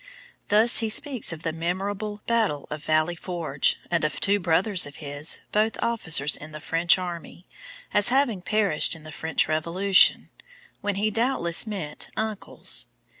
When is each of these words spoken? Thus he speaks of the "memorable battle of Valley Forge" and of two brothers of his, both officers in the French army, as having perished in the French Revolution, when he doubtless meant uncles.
Thus 0.47 0.79
he 0.79 0.89
speaks 0.89 1.31
of 1.31 1.43
the 1.43 1.51
"memorable 1.51 2.21
battle 2.25 2.65
of 2.71 2.83
Valley 2.85 3.13
Forge" 3.15 3.77
and 3.91 4.03
of 4.03 4.19
two 4.19 4.39
brothers 4.39 4.87
of 4.87 4.95
his, 4.95 5.41
both 5.51 5.77
officers 5.79 6.35
in 6.35 6.53
the 6.53 6.59
French 6.59 6.97
army, 6.97 7.45
as 7.93 8.09
having 8.09 8.41
perished 8.41 8.95
in 8.95 9.03
the 9.03 9.11
French 9.11 9.47
Revolution, 9.47 10.31
when 10.79 10.95
he 10.95 11.11
doubtless 11.11 11.67
meant 11.67 12.07
uncles. 12.17 12.87